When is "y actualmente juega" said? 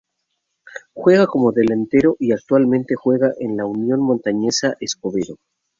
2.17-3.33